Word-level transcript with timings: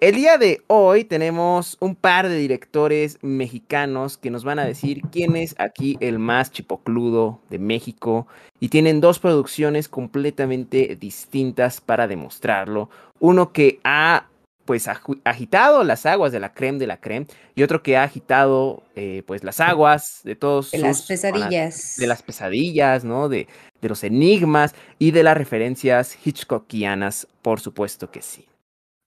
El 0.00 0.14
día 0.14 0.38
de 0.38 0.62
hoy 0.68 1.02
tenemos 1.02 1.76
un 1.80 1.96
par 1.96 2.28
de 2.28 2.36
directores 2.36 3.18
mexicanos 3.20 4.16
que 4.16 4.30
nos 4.30 4.44
van 4.44 4.60
a 4.60 4.64
decir 4.64 5.02
quién 5.10 5.34
es 5.34 5.56
aquí 5.58 5.96
el 5.98 6.20
más 6.20 6.52
chipocludo 6.52 7.40
de 7.50 7.58
México 7.58 8.28
y 8.60 8.68
tienen 8.68 9.00
dos 9.00 9.18
producciones 9.18 9.88
completamente 9.88 10.96
distintas 11.00 11.80
para 11.80 12.06
demostrarlo. 12.06 12.90
Uno 13.18 13.52
que 13.52 13.80
ha 13.82 14.28
pues 14.64 14.86
agitado 15.24 15.82
las 15.82 16.06
aguas 16.06 16.30
de 16.30 16.38
la 16.38 16.52
creme 16.52 16.78
de 16.78 16.86
la 16.86 17.00
creme 17.00 17.26
y 17.56 17.64
otro 17.64 17.82
que 17.82 17.96
ha 17.96 18.04
agitado 18.04 18.84
eh, 18.94 19.24
pues 19.26 19.42
las 19.42 19.58
aguas 19.58 20.20
de 20.22 20.36
todos 20.36 20.70
de 20.70 20.78
las 20.78 21.02
pesadillas. 21.02 21.96
de 21.96 22.06
las 22.06 22.22
pesadillas 22.22 23.02
no 23.02 23.28
de, 23.28 23.48
de 23.80 23.88
los 23.88 24.04
enigmas 24.04 24.76
y 25.00 25.10
de 25.10 25.24
las 25.24 25.36
referencias 25.36 26.16
hitchcockianas 26.24 27.26
por 27.42 27.58
supuesto 27.60 28.12
que 28.12 28.22
sí 28.22 28.46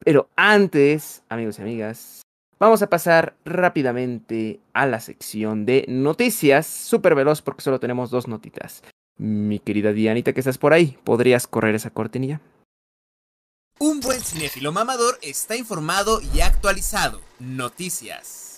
pero 0.03 0.29
antes, 0.35 1.23
amigos 1.29 1.59
y 1.59 1.61
amigas, 1.61 2.21
vamos 2.59 2.81
a 2.81 2.89
pasar 2.89 3.35
rápidamente 3.45 4.59
a 4.73 4.85
la 4.85 4.99
sección 4.99 5.65
de 5.65 5.85
noticias, 5.87 6.67
súper 6.67 7.15
veloz 7.15 7.41
porque 7.41 7.61
solo 7.61 7.79
tenemos 7.79 8.09
dos 8.09 8.27
notitas. 8.27 8.83
Mi 9.17 9.59
querida 9.59 9.93
Dianita, 9.93 10.33
que 10.33 10.39
estás 10.39 10.57
por 10.57 10.73
ahí, 10.73 10.97
¿podrías 11.03 11.45
correr 11.47 11.75
esa 11.75 11.91
cortinilla? 11.91 12.41
Un 13.79 13.99
buen 13.99 14.21
cinéfilo 14.21 14.71
mamador 14.71 15.17
está 15.21 15.55
informado 15.55 16.21
y 16.33 16.41
actualizado. 16.41 17.21
Noticias. 17.39 18.50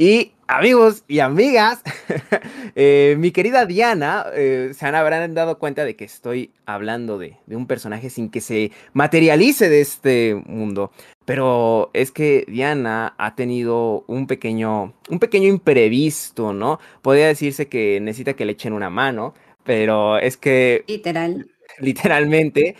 Y 0.00 0.30
amigos 0.46 1.02
y 1.08 1.18
amigas, 1.18 1.82
eh, 2.76 3.16
mi 3.18 3.32
querida 3.32 3.66
Diana, 3.66 4.26
eh, 4.32 4.70
se 4.72 4.86
habrán 4.86 5.34
dado 5.34 5.58
cuenta 5.58 5.84
de 5.84 5.96
que 5.96 6.04
estoy 6.04 6.52
hablando 6.66 7.18
de, 7.18 7.36
de, 7.46 7.56
un 7.56 7.66
personaje 7.66 8.08
sin 8.08 8.30
que 8.30 8.40
se 8.40 8.70
materialice 8.92 9.68
de 9.68 9.80
este 9.80 10.40
mundo. 10.46 10.92
Pero 11.24 11.90
es 11.94 12.12
que 12.12 12.44
Diana 12.46 13.16
ha 13.18 13.34
tenido 13.34 14.04
un 14.06 14.28
pequeño, 14.28 14.94
un 15.08 15.18
pequeño 15.18 15.48
imprevisto, 15.48 16.52
¿no? 16.52 16.78
Podría 17.02 17.26
decirse 17.26 17.66
que 17.66 17.98
necesita 18.00 18.34
que 18.34 18.44
le 18.44 18.52
echen 18.52 18.74
una 18.74 18.90
mano, 18.90 19.34
pero 19.64 20.18
es 20.18 20.36
que... 20.36 20.84
Literal. 20.86 21.50
Literalmente, 21.80 22.76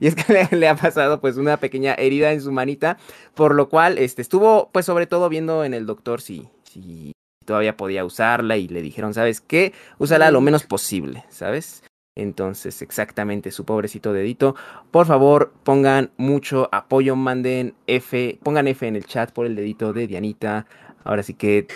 y 0.00 0.06
es 0.06 0.14
que 0.14 0.48
le, 0.56 0.68
ha 0.68 0.76
pasado 0.76 1.20
pues 1.20 1.36
una 1.36 1.58
pequeña 1.58 1.94
herida 1.94 2.32
en 2.32 2.40
su 2.40 2.52
manita, 2.52 2.98
por 3.34 3.54
lo 3.54 3.68
cual 3.68 3.98
este, 3.98 4.22
estuvo 4.22 4.70
pues 4.72 4.86
sobre 4.86 5.06
todo 5.06 5.28
viendo 5.28 5.64
en 5.64 5.74
el 5.74 5.86
doctor 5.86 6.20
si, 6.20 6.48
si 6.64 7.12
todavía 7.44 7.76
podía 7.76 8.04
usarla 8.04 8.56
y 8.56 8.68
le 8.68 8.82
dijeron, 8.82 9.14
¿sabes 9.14 9.40
qué? 9.40 9.72
Úsala 9.98 10.30
lo 10.30 10.40
menos 10.40 10.64
posible, 10.64 11.24
¿sabes? 11.28 11.82
Entonces, 12.16 12.80
exactamente, 12.80 13.50
su 13.50 13.64
pobrecito 13.64 14.12
dedito. 14.12 14.54
Por 14.90 15.06
favor, 15.06 15.52
pongan 15.64 16.12
mucho 16.16 16.68
apoyo, 16.70 17.16
manden 17.16 17.74
F, 17.88 18.38
pongan 18.42 18.68
F 18.68 18.86
en 18.86 18.94
el 18.96 19.04
chat 19.04 19.32
por 19.32 19.46
el 19.46 19.56
dedito 19.56 19.92
de 19.92 20.06
Dianita. 20.06 20.66
Ahora 21.02 21.24
sí 21.24 21.34
que 21.34 21.66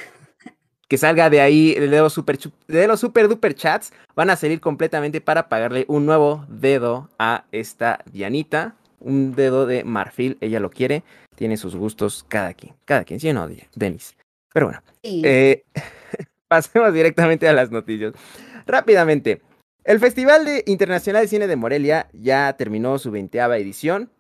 que 0.89 0.99
salga 0.99 1.31
de 1.31 1.41
ahí 1.41 1.75
de 1.75 1.87
los 1.87 2.13
super, 2.13 2.39
de 2.67 2.89
los 2.89 3.01
super 3.01 3.29
duper 3.29 3.55
chats, 3.55 3.93
van 4.17 4.31
a 4.31 4.37
salir 4.37 4.61
completamente 4.61 5.21
para 5.21 5.49
pagarle 5.49 5.85
un 5.89 6.07
nuevo 6.07 6.45
dedo 6.49 7.11
a 7.19 7.45
esta 7.53 8.01
Dianita. 8.11 8.75
Un 9.01 9.37
dedo 9.37 9.65
de 9.67 9.85
marfil, 9.85 10.39
ella 10.41 10.59
lo 10.59 10.71
quiere, 10.71 11.05
tiene 11.37 11.57
sus 11.57 11.77
gustos 11.77 12.25
cada 12.27 12.53
quien, 12.53 12.75
cada 12.85 13.05
quien, 13.05 13.21
¿sí 13.21 13.31
o 13.31 13.35
no, 13.35 13.49
Denis? 13.77 14.17
Pero 14.53 14.67
bueno, 14.67 14.83
eh, 15.05 15.63
pasemos 16.49 16.93
directamente 16.93 17.47
a 17.47 17.53
las 17.53 17.71
noticias. 17.71 18.13
Rápidamente, 18.67 19.41
el 19.85 20.01
Festival 20.01 20.45
de 20.45 20.65
Internacional 20.67 21.23
de 21.23 21.29
Cine 21.29 21.47
de 21.47 21.55
Morelia 21.57 22.09
ya 22.13 22.53
terminó 22.55 22.99
su 22.99 23.13
veinteava 23.13 23.57
edición. 23.57 24.11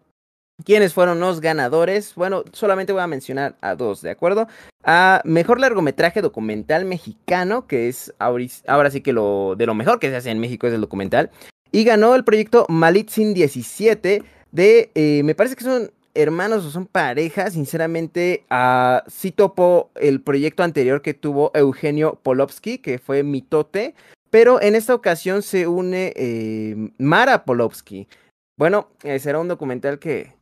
¿Quiénes 0.64 0.92
fueron 0.92 1.20
los 1.20 1.40
ganadores? 1.40 2.14
Bueno, 2.14 2.44
solamente 2.52 2.92
voy 2.92 3.02
a 3.02 3.06
mencionar 3.06 3.56
a 3.60 3.74
dos, 3.74 4.02
¿de 4.02 4.10
acuerdo? 4.10 4.48
A 4.84 5.22
mejor 5.24 5.60
largometraje 5.60 6.20
documental 6.20 6.84
mexicano, 6.84 7.66
que 7.66 7.88
es 7.88 8.12
ahora 8.18 8.90
sí 8.90 9.00
que 9.00 9.12
lo 9.12 9.54
de 9.56 9.66
lo 9.66 9.74
mejor 9.74 10.00
que 10.00 10.10
se 10.10 10.16
hace 10.16 10.30
en 10.30 10.40
México 10.40 10.66
es 10.66 10.74
el 10.74 10.80
documental. 10.80 11.30
Y 11.70 11.84
ganó 11.84 12.14
el 12.14 12.24
proyecto 12.24 12.66
Malitzin 12.68 13.34
17 13.34 14.22
de, 14.50 14.90
eh, 14.94 15.22
me 15.24 15.34
parece 15.34 15.54
que 15.54 15.64
son 15.64 15.90
hermanos 16.14 16.64
o 16.64 16.70
son 16.70 16.86
parejas, 16.86 17.52
sinceramente, 17.52 18.44
uh, 18.50 19.08
sí 19.08 19.30
topo 19.30 19.90
el 19.94 20.20
proyecto 20.20 20.62
anterior 20.62 21.02
que 21.02 21.14
tuvo 21.14 21.52
Eugenio 21.54 22.18
Polovsky, 22.22 22.78
que 22.78 22.98
fue 22.98 23.22
Mitote, 23.22 23.94
pero 24.30 24.60
en 24.60 24.74
esta 24.74 24.94
ocasión 24.94 25.42
se 25.42 25.68
une 25.68 26.12
eh, 26.16 26.90
Mara 26.98 27.44
Polovsky. 27.44 28.08
Bueno, 28.56 28.88
eh, 29.04 29.18
será 29.20 29.38
un 29.38 29.48
documental 29.48 29.98
que, 29.98 30.32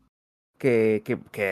que, 0.58 1.02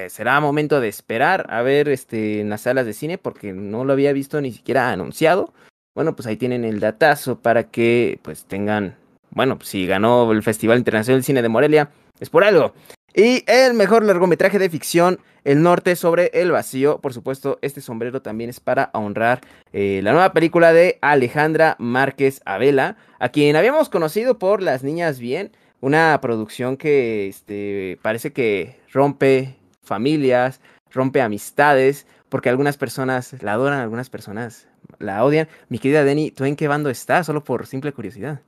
será 0.08 0.40
momento 0.40 0.80
de 0.80 0.88
esperar 0.88 1.46
a 1.50 1.62
ver 1.62 1.88
este, 1.88 2.40
en 2.40 2.50
las 2.50 2.62
salas 2.62 2.86
de 2.86 2.92
cine 2.92 3.18
porque 3.18 3.52
no 3.52 3.84
lo 3.84 3.92
había 3.92 4.12
visto 4.12 4.40
ni 4.40 4.52
siquiera 4.52 4.90
anunciado. 4.90 5.52
Bueno, 5.94 6.16
pues 6.16 6.26
ahí 6.26 6.36
tienen 6.36 6.64
el 6.64 6.80
datazo 6.80 7.38
para 7.38 7.70
que 7.70 8.18
pues 8.22 8.44
tengan, 8.46 8.96
bueno, 9.30 9.56
pues, 9.56 9.68
si 9.68 9.86
ganó 9.86 10.30
el 10.32 10.42
Festival 10.42 10.78
Internacional 10.78 11.18
del 11.18 11.24
Cine 11.24 11.42
de 11.42 11.48
Morelia, 11.48 11.90
es 12.18 12.30
por 12.30 12.44
algo. 12.44 12.74
Y 13.16 13.44
el 13.46 13.74
mejor 13.74 14.04
largometraje 14.04 14.58
de 14.58 14.68
ficción, 14.68 15.20
El 15.44 15.62
Norte 15.62 15.94
sobre 15.94 16.32
el 16.34 16.50
Vacío. 16.50 16.98
Por 16.98 17.14
supuesto, 17.14 17.60
este 17.62 17.80
sombrero 17.80 18.22
también 18.22 18.50
es 18.50 18.58
para 18.58 18.90
honrar 18.92 19.40
eh, 19.72 20.00
la 20.02 20.10
nueva 20.10 20.32
película 20.32 20.72
de 20.72 20.98
Alejandra 21.00 21.76
Márquez 21.78 22.40
Abela, 22.44 22.96
a 23.20 23.28
quien 23.28 23.54
habíamos 23.54 23.88
conocido 23.88 24.40
por 24.40 24.62
Las 24.62 24.82
Niñas 24.82 25.20
Bien 25.20 25.52
una 25.84 26.18
producción 26.22 26.78
que 26.78 27.28
este, 27.28 27.98
parece 28.00 28.32
que 28.32 28.80
rompe 28.90 29.54
familias, 29.82 30.62
rompe 30.90 31.20
amistades, 31.20 32.06
porque 32.30 32.48
algunas 32.48 32.78
personas 32.78 33.36
la 33.42 33.52
adoran, 33.52 33.80
algunas 33.80 34.08
personas 34.08 34.66
la 34.98 35.22
odian. 35.22 35.46
Mi 35.68 35.78
querida 35.78 36.02
Denny, 36.02 36.30
¿tú 36.30 36.46
en 36.46 36.56
qué 36.56 36.68
bando 36.68 36.88
estás? 36.88 37.26
Solo 37.26 37.44
por 37.44 37.66
simple 37.66 37.92
curiosidad. 37.92 38.40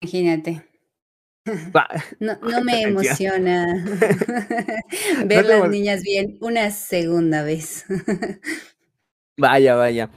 Imagínate. 0.00 0.68
No, 2.20 2.38
no 2.40 2.62
me 2.64 2.82
emociona 2.82 3.84
ver 5.26 5.44
las 5.44 5.68
niñas 5.68 6.02
bien 6.02 6.38
una 6.40 6.70
segunda 6.70 7.42
vez. 7.42 7.84
Vaya, 9.36 9.74
vaya 9.74 10.08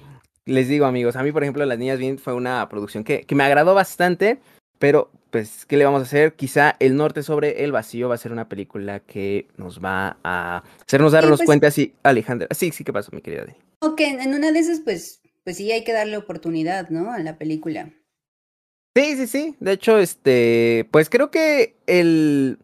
les 0.45 0.67
digo 0.67 0.85
amigos, 0.85 1.15
a 1.15 1.23
mí 1.23 1.31
por 1.31 1.43
ejemplo 1.43 1.65
Las 1.65 1.77
Niñas 1.77 1.99
Bien 1.99 2.17
fue 2.17 2.33
una 2.33 2.67
producción 2.69 3.03
que, 3.03 3.23
que 3.23 3.35
me 3.35 3.43
agradó 3.43 3.73
bastante, 3.73 4.39
pero 4.79 5.09
pues, 5.31 5.65
¿qué 5.65 5.75
le 5.75 5.85
vamos 5.85 5.99
a 6.01 6.05
hacer? 6.05 6.35
Quizá 6.35 6.77
El 6.79 6.95
Norte 6.95 7.23
sobre 7.23 7.63
el 7.63 7.71
Vacío 7.71 8.07
va 8.07 8.15
a 8.15 8.19
ser 8.19 8.31
una 8.31 8.47
película 8.47 9.01
que 9.01 9.47
nos 9.57 9.83
va 9.83 10.17
a 10.23 10.63
hacernos 10.85 11.11
darnos 11.11 11.39
pues 11.39 11.45
cuenta 11.45 11.67
así, 11.67 11.93
Alejandra. 12.03 12.47
Sí, 12.51 12.71
sí, 12.71 12.83
¿qué 12.83 12.93
pasó, 12.93 13.11
mi 13.11 13.21
querida 13.21 13.41
Dani? 13.41 13.57
Ok, 13.81 13.99
en 13.99 14.33
una 14.33 14.51
de 14.51 14.59
esas, 14.59 14.79
pues, 14.79 15.21
pues 15.43 15.57
sí 15.57 15.71
hay 15.71 15.83
que 15.83 15.91
darle 15.91 16.17
oportunidad, 16.17 16.89
¿no? 16.89 17.11
A 17.11 17.19
la 17.19 17.37
película. 17.37 17.91
Sí, 18.95 19.17
sí, 19.17 19.27
sí. 19.27 19.55
De 19.59 19.73
hecho, 19.73 19.97
este, 19.97 20.87
pues 20.91 21.09
creo 21.09 21.31
que 21.31 21.75
el... 21.85 22.57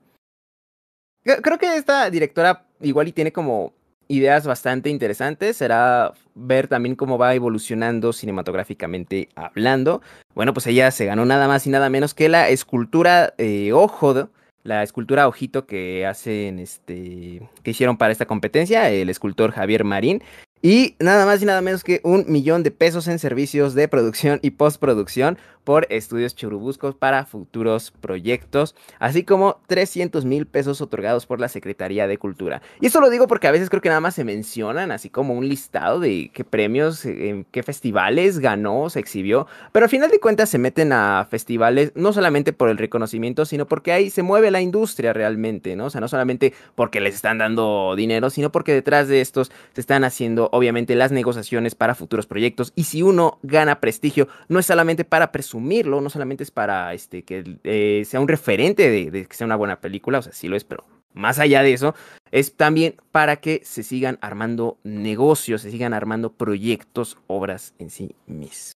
Creo 1.24 1.58
que 1.58 1.76
esta 1.76 2.10
directora 2.10 2.66
igual 2.80 3.10
y 3.10 3.12
tiene 3.12 3.34
como 3.34 3.74
ideas 4.12 4.46
bastante 4.46 4.90
interesantes. 4.90 5.58
Será 5.58 6.14
ver 6.36 6.68
también 6.68 6.96
cómo 6.96 7.18
va 7.18 7.34
evolucionando 7.34 8.14
cinematográficamente 8.14 9.30
hablando. 9.36 10.02
Bueno, 10.36 10.54
pues 10.54 10.68
ella 10.68 10.92
se 10.92 11.06
ganó 11.06 11.26
nada 11.26 11.48
más 11.48 11.66
y 11.68 11.70
nada 11.70 11.90
menos 11.90 12.14
que 12.14 12.30
la 12.30 12.50
escultura 12.50 13.34
eh, 13.38 13.72
Ojo, 13.74 14.30
la 14.64 14.84
escultura 14.84 15.28
Ojito 15.28 15.66
que 15.66 16.06
hacen 16.06 16.60
este 16.60 17.50
que 17.64 17.72
hicieron 17.72 17.98
para 17.98 18.12
esta 18.12 18.28
competencia 18.28 18.90
el 18.90 19.10
escultor 19.10 19.52
Javier 19.52 19.84
Marín 19.84 20.22
y 20.62 20.96
nada 21.00 21.26
más 21.26 21.42
y 21.42 21.46
nada 21.46 21.62
menos 21.62 21.84
que 21.84 22.02
un 22.04 22.26
millón 22.28 22.62
de 22.62 22.72
pesos 22.72 23.08
en 23.08 23.18
servicios 23.18 23.74
de 23.74 23.88
producción 23.88 24.40
y 24.44 24.52
postproducción 24.52 25.38
por 25.64 25.88
estudios 25.90 26.36
churubuscos 26.36 26.96
para 26.96 27.26
futuros 27.26 27.92
proyectos, 27.92 28.76
así 29.00 29.24
como 29.24 29.60
300 29.68 30.26
mil 30.26 30.46
pesos 30.48 30.82
otorgados 30.82 31.26
por 31.26 31.40
la 31.40 31.50
Secretaría 31.50 32.08
de 32.08 32.18
Cultura. 32.18 32.62
Y 32.80 32.88
esto 32.88 33.00
lo 33.00 33.10
digo 33.10 33.28
porque 33.28 33.48
a 33.48 33.52
veces 33.52 33.70
creo 33.70 33.82
que 33.82 33.90
nada 33.90 34.02
más 34.02 34.16
se 34.16 34.24
mencionan 34.24 34.92
así 34.92 35.10
como 35.10 35.34
un 35.34 35.48
listado 35.48 36.00
de 36.00 36.32
qué 36.34 36.44
premios, 36.44 37.06
en 37.06 37.46
qué 37.52 37.64
festivales 37.64 38.40
ganó, 38.40 38.90
se 38.90 39.00
exhibió, 39.00 39.48
pero 39.72 39.86
al 39.86 39.90
final 39.90 40.10
de 40.10 40.20
cuentas 40.20 40.50
se 40.50 40.58
meten 40.58 40.94
a 40.94 41.28
festivales 41.30 41.92
no 41.96 42.14
solamente 42.14 42.54
por 42.54 42.70
el 42.70 42.78
reconocimiento, 42.78 43.46
sino 43.46 43.68
porque 43.68 43.92
ahí 43.92 44.10
se 44.10 44.24
mueve 44.24 44.52
la 44.52 44.62
industria 44.62 45.14
realmente, 45.14 45.76
¿no? 45.76 45.86
O 45.86 45.90
sea, 45.90 46.02
no 46.02 46.08
solamente 46.08 46.54
porque 46.76 47.02
les 47.02 47.16
están 47.16 47.38
dando 47.38 47.96
dinero, 47.96 48.30
sino 48.30 48.52
porque 48.52 48.74
detrás 48.74 49.08
de 49.08 49.22
estos 49.22 49.52
se 49.74 49.82
están 49.82 50.04
haciendo 50.04 50.50
obviamente 50.52 50.96
las 50.96 51.12
negociaciones 51.12 51.76
para 51.76 51.96
futuros 51.96 52.28
proyectos 52.28 52.74
y 52.76 52.84
si 52.84 53.02
uno 53.02 53.40
gana 53.42 53.80
prestigio, 53.80 54.28
no 54.48 54.60
es 54.60 54.66
solamente 54.66 55.04
para 55.04 55.32
presumirlo, 55.32 56.02
no 56.02 56.10
solamente 56.10 56.44
es 56.44 56.52
para 56.52 56.94
este, 56.94 57.24
que 57.24 57.58
eh, 57.64 58.04
sea 58.06 58.20
un 58.20 58.28
referente 58.28 58.90
de, 58.90 59.26
que 59.26 59.36
sea 59.36 59.46
una 59.46 59.56
buena 59.56 59.82
película, 59.82 60.20
o 60.20 60.22
sea, 60.22 60.34
sí 60.34 60.48
lo 60.48 60.56
es, 60.56 60.64
pero 60.64 60.86
más 61.14 61.40
allá 61.40 61.64
de 61.64 61.74
eso, 61.74 61.96
es 62.32 62.56
también 62.56 62.96
para 63.12 63.38
que 63.38 63.62
se 63.66 63.84
sigan 63.84 64.18
armando 64.22 64.78
negocios, 64.84 65.62
se 65.62 65.72
sigan 65.72 65.94
armando 65.94 66.34
proyectos, 66.34 67.18
obras 67.28 67.74
en 67.80 67.90
sí 67.90 68.16
mismas. 68.28 68.74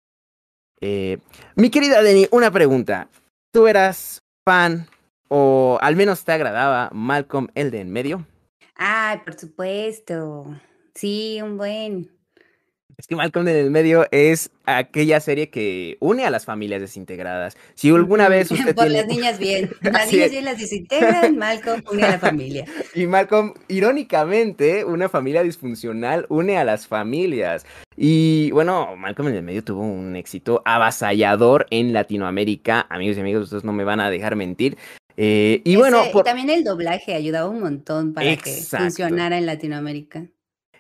Eh, 0.80 1.18
mi 1.54 1.70
querida 1.70 2.02
Denny, 2.02 2.26
una 2.30 2.50
pregunta. 2.50 3.08
¿tú 3.54 3.68
eras 3.68 4.18
fan 4.44 4.88
o 5.28 5.78
al 5.80 5.94
menos 5.94 6.24
te 6.24 6.32
agradaba 6.32 6.90
Malcolm 6.92 7.46
el 7.54 7.70
de 7.70 7.80
en 7.80 7.92
medio? 7.92 8.26
Ay, 8.74 9.20
por 9.24 9.38
supuesto. 9.38 10.46
Sí, 10.94 11.40
un 11.42 11.56
buen. 11.56 12.10
Es 12.96 13.08
que 13.08 13.16
Malcolm 13.16 13.48
en 13.48 13.56
el 13.56 13.70
medio 13.72 14.06
es 14.12 14.52
aquella 14.66 15.18
serie 15.18 15.50
que 15.50 15.96
une 15.98 16.24
a 16.24 16.30
las 16.30 16.44
familias 16.44 16.80
desintegradas. 16.80 17.56
Si 17.74 17.90
alguna 17.90 18.28
vez 18.28 18.48
usted 18.52 18.72
Por 18.72 18.84
tiene... 18.84 19.00
las 19.00 19.08
niñas 19.08 19.38
bien. 19.40 19.70
Las 19.82 20.12
niñas 20.12 20.30
bien 20.30 20.44
las 20.44 20.58
desintegran, 20.58 21.36
Malcolm 21.36 21.82
une 21.90 22.04
a 22.04 22.10
la 22.12 22.18
familia. 22.20 22.64
Y 22.94 23.06
Malcolm, 23.08 23.54
irónicamente, 23.66 24.84
una 24.84 25.08
familia 25.08 25.42
disfuncional 25.42 26.26
une 26.28 26.56
a 26.56 26.62
las 26.62 26.86
familias. 26.86 27.66
Y 27.96 28.52
bueno, 28.52 28.94
Malcolm 28.96 29.28
en 29.30 29.34
el 29.36 29.42
medio 29.42 29.64
tuvo 29.64 29.80
un 29.82 30.14
éxito 30.14 30.62
avasallador 30.64 31.66
en 31.70 31.92
Latinoamérica. 31.92 32.86
Amigos 32.88 33.16
y 33.16 33.20
amigos, 33.20 33.42
ustedes 33.44 33.64
no 33.64 33.72
me 33.72 33.82
van 33.82 33.98
a 33.98 34.08
dejar 34.10 34.36
mentir. 34.36 34.76
Eh, 35.16 35.62
y 35.64 35.74
bueno, 35.74 36.00
por- 36.12 36.24
también 36.24 36.50
el 36.50 36.62
doblaje 36.62 37.14
ayudaba 37.14 37.48
un 37.48 37.60
montón 37.60 38.14
para 38.14 38.36
que 38.36 38.52
funcionara 38.52 39.36
en 39.38 39.46
Latinoamérica. 39.46 40.26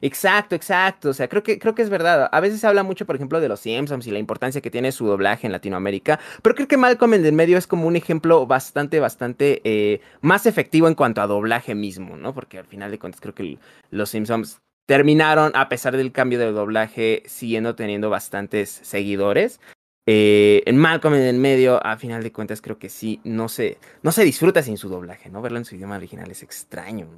Exacto, 0.04 0.54
exacto. 0.54 1.08
O 1.08 1.14
sea, 1.14 1.28
creo 1.28 1.42
que, 1.42 1.58
creo 1.58 1.74
que 1.74 1.80
es 1.80 1.88
verdad. 1.88 2.28
A 2.30 2.40
veces 2.40 2.60
se 2.60 2.66
habla 2.66 2.82
mucho, 2.82 3.06
por 3.06 3.16
ejemplo, 3.16 3.40
de 3.40 3.48
los 3.48 3.60
Simpsons 3.60 4.06
y 4.06 4.10
la 4.10 4.18
importancia 4.18 4.60
que 4.60 4.70
tiene 4.70 4.92
su 4.92 5.06
doblaje 5.06 5.46
en 5.46 5.52
Latinoamérica. 5.52 6.20
Pero 6.42 6.54
creo 6.54 6.68
que 6.68 6.76
Malcolm 6.76 7.14
en 7.14 7.24
el 7.24 7.32
medio 7.32 7.56
es 7.56 7.66
como 7.66 7.86
un 7.86 7.96
ejemplo 7.96 8.46
bastante, 8.46 9.00
bastante 9.00 9.62
eh, 9.64 10.02
más 10.20 10.44
efectivo 10.44 10.88
en 10.88 10.94
cuanto 10.94 11.22
a 11.22 11.26
doblaje 11.26 11.74
mismo, 11.74 12.18
¿no? 12.18 12.34
Porque 12.34 12.58
al 12.58 12.66
final 12.66 12.90
de 12.90 12.98
cuentas 12.98 13.22
creo 13.22 13.34
que 13.34 13.56
los 13.90 14.10
Simpsons 14.10 14.60
terminaron, 14.84 15.52
a 15.54 15.70
pesar 15.70 15.96
del 15.96 16.12
cambio 16.12 16.38
de 16.38 16.52
doblaje, 16.52 17.22
siguiendo 17.24 17.74
teniendo 17.74 18.10
bastantes 18.10 18.80
seguidores. 18.82 19.58
Eh, 20.06 20.62
en 20.66 20.76
Malcolm 20.76 21.14
en 21.14 21.22
el 21.22 21.38
medio, 21.38 21.82
a 21.82 21.96
final 21.96 22.22
de 22.22 22.30
cuentas, 22.30 22.60
creo 22.60 22.78
que 22.78 22.90
sí, 22.90 23.20
no 23.24 23.48
se, 23.48 23.78
no 24.02 24.12
se 24.12 24.22
disfruta 24.22 24.62
sin 24.62 24.76
su 24.76 24.90
doblaje, 24.90 25.30
¿no? 25.30 25.40
Verlo 25.40 25.56
en 25.56 25.64
su 25.64 25.76
idioma 25.76 25.96
original 25.96 26.30
es 26.30 26.42
extraño. 26.42 27.08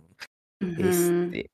Este, 0.60 1.50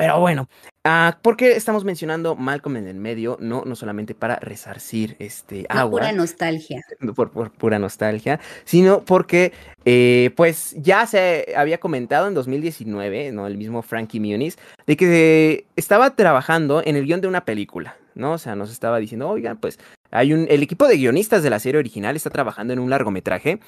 pero 0.00 0.18
bueno, 0.18 0.48
ah, 0.84 1.18
¿por 1.20 1.36
qué 1.36 1.52
estamos 1.56 1.84
mencionando 1.84 2.34
Malcolm 2.34 2.78
en 2.78 2.86
el 2.86 2.96
medio? 2.96 3.36
No, 3.38 3.64
no 3.66 3.76
solamente 3.76 4.14
para 4.14 4.36
resarcir 4.36 5.14
este 5.18 5.66
No, 5.68 5.80
agua, 5.80 6.00
pura 6.00 6.12
nostalgia. 6.12 6.80
por, 7.14 7.30
por 7.30 7.50
pura 7.50 7.78
nostalgia, 7.78 8.40
sino 8.64 9.04
porque, 9.04 9.52
eh, 9.84 10.30
pues, 10.36 10.74
ya 10.78 11.06
se 11.06 11.52
había 11.54 11.78
comentado 11.78 12.28
en 12.28 12.34
2019, 12.34 13.32
¿no? 13.32 13.46
El 13.46 13.58
mismo 13.58 13.82
Frankie 13.82 14.20
Muniz, 14.20 14.56
de 14.86 14.96
que 14.96 15.66
estaba 15.76 16.16
trabajando 16.16 16.82
en 16.82 16.96
el 16.96 17.04
guion 17.04 17.20
de 17.20 17.28
una 17.28 17.44
película, 17.44 17.96
¿no? 18.14 18.32
O 18.32 18.38
sea, 18.38 18.56
nos 18.56 18.72
estaba 18.72 18.98
diciendo, 19.00 19.28
oigan, 19.28 19.58
pues, 19.58 19.78
hay 20.10 20.32
un, 20.32 20.46
el 20.48 20.62
equipo 20.62 20.88
de 20.88 20.96
guionistas 20.96 21.42
de 21.42 21.50
la 21.50 21.58
serie 21.58 21.78
original 21.78 22.16
está 22.16 22.30
trabajando 22.30 22.72
en 22.72 22.78
un 22.78 22.88
largometraje, 22.88 23.60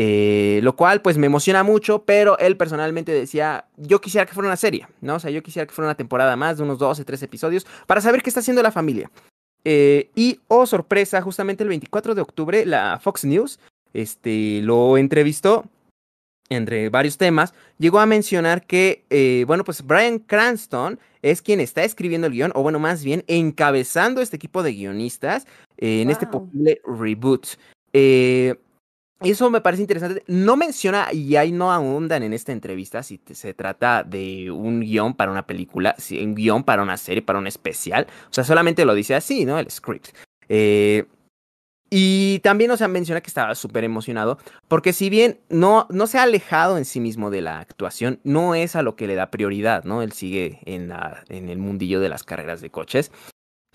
eh, 0.00 0.60
lo 0.62 0.76
cual, 0.76 1.02
pues, 1.02 1.18
me 1.18 1.26
emociona 1.26 1.62
mucho, 1.64 2.04
pero 2.04 2.38
él 2.38 2.56
personalmente 2.56 3.12
decía, 3.12 3.66
yo 3.76 4.00
quisiera 4.00 4.24
que 4.24 4.32
fuera 4.32 4.48
una 4.48 4.56
serie, 4.56 4.86
¿no? 5.00 5.16
O 5.16 5.18
sea, 5.18 5.30
yo 5.30 5.42
quisiera 5.42 5.66
que 5.66 5.74
fuera 5.74 5.88
una 5.88 5.96
temporada 5.96 6.36
más 6.36 6.56
de 6.56 6.62
unos 6.62 6.78
12, 6.78 7.04
13 7.04 7.24
episodios, 7.24 7.66
para 7.86 8.00
saber 8.00 8.22
qué 8.22 8.30
está 8.30 8.40
haciendo 8.40 8.62
la 8.62 8.72
familia. 8.72 9.10
Eh, 9.64 10.10
y, 10.14 10.40
oh 10.46 10.66
sorpresa, 10.66 11.20
justamente 11.20 11.64
el 11.64 11.68
24 11.68 12.14
de 12.14 12.22
octubre, 12.22 12.64
la 12.64 13.00
Fox 13.02 13.24
News 13.24 13.58
este, 13.92 14.60
lo 14.62 14.96
entrevistó 14.96 15.64
entre 16.48 16.88
varios 16.90 17.18
temas. 17.18 17.52
Llegó 17.78 17.98
a 17.98 18.06
mencionar 18.06 18.66
que, 18.66 19.04
eh, 19.10 19.44
bueno, 19.46 19.64
pues 19.64 19.84
Brian 19.84 20.18
Cranston 20.18 20.98
es 21.22 21.42
quien 21.42 21.60
está 21.60 21.84
escribiendo 21.84 22.26
el 22.26 22.32
guion, 22.32 22.52
o 22.54 22.62
bueno, 22.62 22.78
más 22.78 23.04
bien 23.04 23.24
encabezando 23.26 24.20
este 24.20 24.36
equipo 24.36 24.62
de 24.62 24.72
guionistas 24.72 25.46
eh, 25.76 26.02
en 26.02 26.10
este 26.10 26.26
posible 26.26 26.80
reboot. 26.84 27.46
Eh, 27.92 28.54
eso 29.20 29.50
me 29.50 29.60
parece 29.60 29.82
interesante. 29.82 30.22
No 30.26 30.56
menciona 30.56 31.12
y 31.12 31.36
ahí 31.36 31.52
no 31.52 31.72
ahondan 31.72 32.22
en 32.22 32.32
esta 32.32 32.52
entrevista 32.52 33.02
si 33.02 33.20
se 33.32 33.54
trata 33.54 34.04
de 34.04 34.50
un 34.50 34.80
guion 34.80 35.14
para 35.14 35.32
una 35.32 35.46
película, 35.46 35.96
un 36.10 36.34
guion 36.34 36.64
para 36.64 36.82
una 36.82 36.96
serie, 36.96 37.22
para 37.22 37.38
un 37.38 37.46
especial. 37.46 38.06
O 38.30 38.32
sea, 38.32 38.44
solamente 38.44 38.84
lo 38.84 38.94
dice 38.94 39.14
así, 39.14 39.44
¿no? 39.44 39.58
El 39.58 39.70
script. 39.70 40.08
Eh, 40.48 41.06
y 41.90 42.40
también, 42.40 42.70
o 42.70 42.76
sea, 42.76 42.86
menciona 42.86 43.22
que 43.22 43.28
estaba 43.28 43.54
súper 43.54 43.82
emocionado, 43.82 44.38
porque 44.68 44.92
si 44.92 45.08
bien 45.08 45.40
no, 45.48 45.86
no 45.90 46.06
se 46.06 46.18
ha 46.18 46.24
alejado 46.24 46.76
en 46.76 46.84
sí 46.84 47.00
mismo 47.00 47.30
de 47.30 47.40
la 47.40 47.60
actuación, 47.60 48.20
no 48.24 48.54
es 48.54 48.76
a 48.76 48.82
lo 48.82 48.94
que 48.94 49.06
le 49.06 49.14
da 49.14 49.30
prioridad, 49.30 49.84
¿no? 49.84 50.02
Él 50.02 50.12
sigue 50.12 50.60
en, 50.66 50.88
la, 50.88 51.24
en 51.30 51.48
el 51.48 51.58
mundillo 51.58 52.00
de 52.00 52.10
las 52.10 52.24
carreras 52.24 52.60
de 52.60 52.70
coches. 52.70 53.10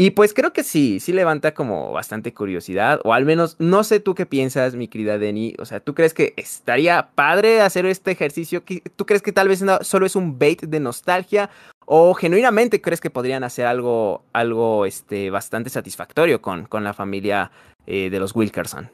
Y 0.03 0.11
pues 0.11 0.33
creo 0.33 0.51
que 0.51 0.65
sí, 0.65 0.99
sí 0.99 1.13
levanta 1.13 1.53
como 1.53 1.93
bastante 1.93 2.33
curiosidad, 2.33 2.99
o 3.05 3.13
al 3.13 3.23
menos 3.23 3.55
no 3.59 3.85
sé 3.85 4.01
tú 4.01 4.15
qué 4.15 4.25
piensas, 4.25 4.75
mi 4.75 4.89
querida 4.89 5.17
Denny, 5.17 5.53
o 5.59 5.65
sea, 5.65 5.79
¿tú 5.79 5.95
crees 5.95 6.13
que 6.13 6.33
estaría 6.35 7.11
padre 7.15 7.61
hacer 7.61 7.85
este 7.85 8.11
ejercicio? 8.11 8.65
¿Qué- 8.65 8.81
¿Tú 8.97 9.05
crees 9.05 9.21
que 9.21 9.31
tal 9.31 9.47
vez 9.47 9.61
no- 9.61 9.81
solo 9.81 10.05
es 10.05 10.17
un 10.17 10.37
bait 10.37 10.61
de 10.61 10.81
nostalgia? 10.81 11.49
¿O 11.85 12.13
genuinamente 12.15 12.81
crees 12.81 12.99
que 12.99 13.09
podrían 13.11 13.45
hacer 13.45 13.65
algo, 13.65 14.25
algo 14.33 14.85
este, 14.85 15.29
bastante 15.29 15.69
satisfactorio 15.69 16.41
con, 16.41 16.65
con 16.65 16.83
la 16.83 16.93
familia 16.93 17.51
eh, 17.87 18.09
de 18.09 18.19
los 18.19 18.35
Wilkerson? 18.35 18.91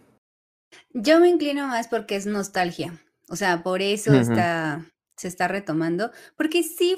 Yo 0.94 1.20
me 1.20 1.30
inclino 1.30 1.66
más 1.68 1.88
porque 1.88 2.18
es 2.18 2.28
nostalgia. 2.28 2.94
O 3.30 3.36
sea, 3.36 3.64
por 3.64 3.82
eso 3.82 4.14
está, 4.14 4.86
se 5.18 5.28
está 5.28 5.48
retomando. 5.48 6.12
Porque 6.38 6.62
sí 6.62 6.96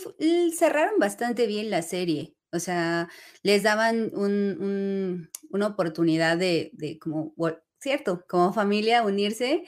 cerraron 0.54 1.00
bastante 1.00 1.48
bien 1.48 1.70
la 1.70 1.82
serie. 1.82 2.34
O 2.54 2.60
sea, 2.60 3.10
les 3.44 3.64
daban 3.64 4.12
un, 4.14 4.32
un- 4.62 5.30
una 5.50 5.68
oportunidad 5.68 6.38
de, 6.38 6.72
de 6.74 7.00
como, 7.00 7.34
cierto, 7.80 8.26
como 8.28 8.54
familia 8.54 9.04
unirse, 9.04 9.64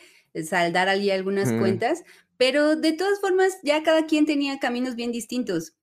saldar 0.45 0.89
allí 0.89 1.12
algunas 1.12 1.53
cuentas. 1.53 2.03
Pero 2.38 2.75
de 2.75 2.94
todas 2.94 3.19
formas, 3.21 3.57
ya 3.63 3.83
cada 3.83 4.06
quien 4.06 4.25
tenía 4.25 4.59
caminos 4.59 4.95
bien 4.95 5.12
distintos. 5.12 5.75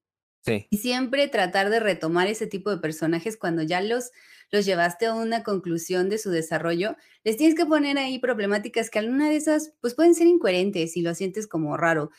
Sí. 0.43 0.71
Y 0.73 0.79
siempre 0.79 1.27
tratar 1.29 1.69
de 1.71 1.81
retomar 1.81 2.29
ese 2.29 2.47
tipo 2.47 2.71
de 2.71 2.79
personajes 2.79 3.37
cuando 3.37 3.63
ya 3.63 3.81
los, 3.81 4.11
los 4.53 4.65
llevaste 4.65 5.07
a 5.07 5.15
una 5.15 5.43
conclusión 5.43 6.09
de 6.09 6.19
su 6.19 6.31
desarrollo, 6.31 6.97
les 7.25 7.37
tienes 7.37 7.57
que 7.57 7.67
poner 7.67 7.99
ahí 7.99 8.19
problemáticas 8.21 8.89
que 8.91 9.01
alguna 9.01 9.29
de 9.31 9.37
esas 9.37 9.75
pues 9.81 9.95
pueden 9.95 10.15
ser 10.15 10.29
incoherentes 10.29 10.97
y 10.97 11.03
lo 11.03 11.15
sientes 11.15 11.49
como 11.49 11.77
raro. 11.77 12.11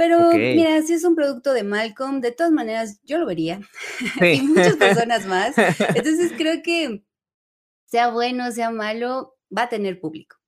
Pero 0.00 0.32
mira, 0.32 0.80
si 0.80 0.94
es 0.94 1.04
un 1.04 1.14
producto 1.14 1.52
de 1.52 1.62
Malcolm, 1.62 2.22
de 2.22 2.32
todas 2.32 2.52
maneras 2.52 3.02
yo 3.04 3.18
lo 3.18 3.26
vería 3.26 3.60
y 4.22 4.40
muchas 4.40 4.76
personas 4.78 5.26
más. 5.26 5.54
Entonces 5.58 6.32
creo 6.38 6.62
que 6.62 7.04
sea 7.84 8.08
bueno, 8.08 8.50
sea 8.50 8.70
malo, 8.70 9.36
va 9.54 9.64
a 9.64 9.68
tener 9.68 10.00
público. 10.00 10.38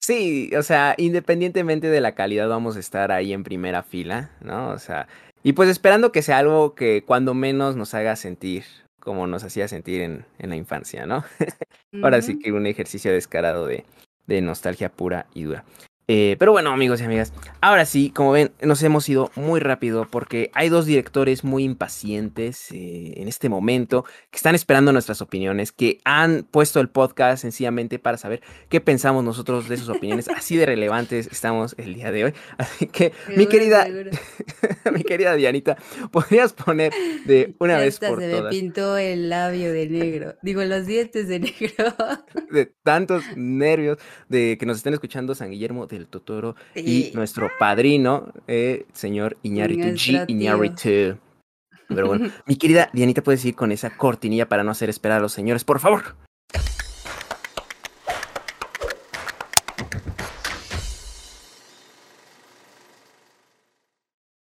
Sí, 0.00 0.50
o 0.56 0.62
sea, 0.62 0.94
independientemente 0.96 1.88
de 1.88 2.00
la 2.00 2.14
calidad, 2.14 2.48
vamos 2.48 2.76
a 2.76 2.80
estar 2.80 3.12
ahí 3.12 3.34
en 3.34 3.44
primera 3.44 3.82
fila, 3.82 4.30
¿no? 4.40 4.70
O 4.70 4.78
sea, 4.78 5.06
y 5.42 5.52
pues 5.52 5.68
esperando 5.68 6.10
que 6.10 6.22
sea 6.22 6.38
algo 6.38 6.74
que 6.74 7.04
cuando 7.04 7.34
menos 7.34 7.76
nos 7.76 7.92
haga 7.92 8.16
sentir 8.16 8.64
como 9.00 9.26
nos 9.26 9.44
hacía 9.44 9.68
sentir 9.68 10.00
en, 10.00 10.24
en 10.38 10.48
la 10.48 10.56
infancia, 10.56 11.04
¿no? 11.04 11.24
Ahora 12.02 12.22
sí 12.22 12.38
que 12.38 12.52
un 12.52 12.66
ejercicio 12.66 13.12
descarado 13.12 13.66
de, 13.66 13.84
de 14.26 14.40
nostalgia 14.40 14.88
pura 14.88 15.26
y 15.34 15.42
dura. 15.42 15.66
Eh, 16.06 16.36
pero 16.38 16.52
bueno, 16.52 16.70
amigos 16.70 17.00
y 17.00 17.04
amigas, 17.04 17.32
ahora 17.62 17.86
sí, 17.86 18.10
como 18.10 18.32
ven, 18.32 18.52
nos 18.60 18.82
hemos 18.82 19.08
ido 19.08 19.30
muy 19.36 19.58
rápido 19.58 20.06
porque 20.10 20.50
hay 20.52 20.68
dos 20.68 20.84
directores 20.84 21.44
muy 21.44 21.64
impacientes 21.64 22.70
eh, 22.72 23.14
en 23.16 23.26
este 23.26 23.48
momento 23.48 24.04
que 24.30 24.36
están 24.36 24.54
esperando 24.54 24.92
nuestras 24.92 25.22
opiniones, 25.22 25.72
que 25.72 26.00
han 26.04 26.42
puesto 26.42 26.80
el 26.80 26.88
podcast 26.88 27.40
sencillamente 27.40 27.98
para 27.98 28.18
saber 28.18 28.42
qué 28.68 28.82
pensamos 28.82 29.24
nosotros 29.24 29.68
de 29.68 29.78
sus 29.78 29.88
opiniones. 29.88 30.28
Así 30.36 30.56
de 30.56 30.66
relevantes 30.66 31.26
estamos 31.26 31.74
el 31.78 31.94
día 31.94 32.12
de 32.12 32.24
hoy. 32.24 32.34
Así 32.58 32.86
que, 32.86 33.12
mi 33.36 33.46
querida, 33.46 33.86
mi 34.92 35.04
querida 35.04 35.34
Dianita, 35.34 35.78
¿podrías 36.10 36.52
poner 36.52 36.92
de 37.24 37.54
una 37.58 37.78
vez 37.78 37.98
por 37.98 38.20
se 38.20 38.42
me 38.42 38.48
pintó 38.50 38.98
el 38.98 39.30
labio 39.30 39.72
de 39.72 39.88
negro. 39.88 40.34
Digo, 40.42 40.62
los 40.64 40.86
dientes 40.86 41.28
de 41.28 41.40
negro. 41.40 41.94
de 42.50 42.66
tantos 42.82 43.24
nervios 43.36 43.98
de 44.28 44.58
que 44.58 44.66
nos 44.66 44.76
estén 44.76 44.92
escuchando 44.92 45.34
San 45.34 45.50
Guillermo 45.50 45.86
del 45.94 46.06
Totoro 46.06 46.56
y 46.74 47.10
nuestro 47.14 47.50
padrino, 47.58 48.32
eh, 48.46 48.86
señor 48.92 49.36
Iñárritu 49.42 49.88
G. 49.88 50.24
Iñárritu. 50.28 51.18
Pero 51.88 52.06
bueno, 52.06 52.30
mi 52.46 52.56
querida 52.56 52.90
Dianita, 52.92 53.22
puedes 53.22 53.44
ir 53.44 53.54
con 53.54 53.72
esa 53.72 53.96
cortinilla 53.96 54.48
para 54.48 54.64
no 54.64 54.70
hacer 54.70 54.88
esperar 54.88 55.18
a 55.18 55.22
los 55.22 55.32
señores, 55.32 55.64
por 55.64 55.80
favor. 55.80 56.16